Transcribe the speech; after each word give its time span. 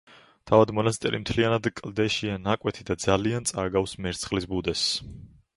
თავად 0.51 0.71
მონასტერი 0.77 1.19
მთლიანად 1.23 1.69
კლდეშია 1.81 2.39
ნაკვეთი 2.47 2.89
და 2.89 2.97
ძალიან 3.07 3.49
წააგავს 3.53 3.97
მერცხლის 4.07 4.53
ბუდეს. 4.57 4.89